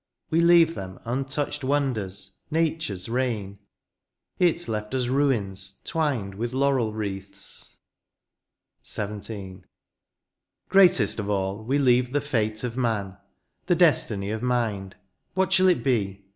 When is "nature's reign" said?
2.49-3.59